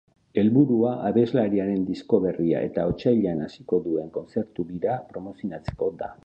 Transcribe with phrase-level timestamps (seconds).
[0.41, 6.11] Helburua, abeslariaren disko berria eta otsailean hasiko duen kontzertu bira promozionatzea da.